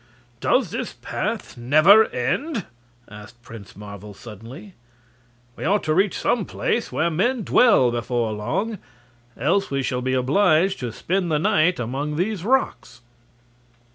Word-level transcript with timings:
"Does 0.39 0.71
this 0.71 0.93
path 0.93 1.55
never 1.57 2.05
end?" 2.05 2.65
asked 3.07 3.39
Prince 3.43 3.75
Marvel, 3.75 4.15
suddenly. 4.15 4.73
"We 5.55 5.63
ought 5.63 5.83
to 5.83 5.93
reach 5.93 6.17
some 6.17 6.43
place 6.45 6.91
where 6.91 7.11
men 7.11 7.43
dwell 7.43 7.91
before 7.91 8.31
long, 8.33 8.79
else 9.37 9.69
we 9.69 9.83
shall 9.83 10.01
be 10.01 10.13
obliged 10.15 10.79
to 10.79 10.91
spend 10.91 11.31
the 11.31 11.37
night 11.37 11.79
among 11.79 12.15
these 12.15 12.43
rocks." 12.43 13.01